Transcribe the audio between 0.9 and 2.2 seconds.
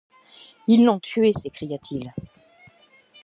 tué s’écria-t-il